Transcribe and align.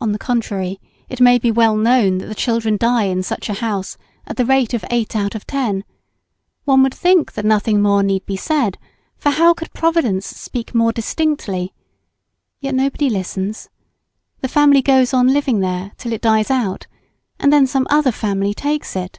On 0.00 0.12
the 0.12 0.20
contrary, 0.20 0.80
it 1.08 1.20
may 1.20 1.36
be 1.36 1.50
well 1.50 1.74
known 1.74 2.18
that 2.18 2.26
the 2.26 2.34
children 2.36 2.76
die 2.76 3.06
in 3.06 3.24
such 3.24 3.48
a 3.48 3.54
house 3.54 3.96
at 4.24 4.36
the 4.36 4.44
rate 4.44 4.72
of 4.72 4.84
8 4.88 5.16
out 5.16 5.34
of 5.34 5.48
10; 5.48 5.82
one 6.64 6.80
would 6.84 6.94
think 6.94 7.32
that 7.32 7.44
nothing 7.44 7.82
more 7.82 8.04
need 8.04 8.24
be 8.24 8.36
said; 8.36 8.78
for 9.16 9.30
how 9.30 9.52
could 9.52 9.72
Providence 9.74 10.28
speak 10.28 10.76
more 10.76 10.92
distinctly? 10.92 11.74
yet 12.60 12.76
nobody 12.76 13.10
listens, 13.10 13.68
the 14.42 14.46
family 14.46 14.80
goes 14.80 15.12
on 15.12 15.26
living 15.26 15.58
there 15.58 15.90
till 15.96 16.12
it 16.12 16.22
dies 16.22 16.48
out, 16.48 16.86
and 17.40 17.52
then 17.52 17.66
some 17.66 17.88
other 17.90 18.12
family 18.12 18.54
takes 18.54 18.94
it. 18.94 19.18